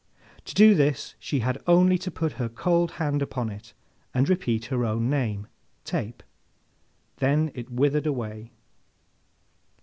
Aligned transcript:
To 0.45 0.55
do 0.55 0.73
this 0.73 1.13
she 1.19 1.41
had 1.41 1.61
only 1.67 1.99
to 1.99 2.09
put 2.09 2.31
her 2.41 2.49
cold 2.49 2.93
hand 2.93 3.21
upon 3.21 3.51
it, 3.51 3.75
and 4.15 4.27
repeat 4.27 4.65
her 4.73 4.83
own 4.83 5.11
name, 5.11 5.45
Tape. 5.85 6.23
Then 7.17 7.51
it 7.53 7.69
withered 7.69 8.07
away. 8.07 8.51